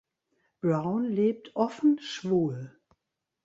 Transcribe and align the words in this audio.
Brown 0.61 1.03
lebt 1.05 1.55
offen 1.55 1.99
schwul. 1.99 2.75